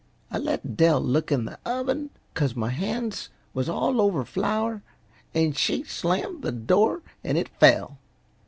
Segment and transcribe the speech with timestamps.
[0.31, 4.81] I let Dell look in the oven, 'cause my han's was all over flour,
[5.35, 7.99] an' she slammed the door an' it fell.